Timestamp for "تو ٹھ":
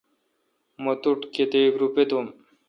1.01-1.27